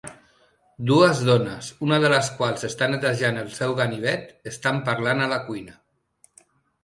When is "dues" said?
0.91-1.19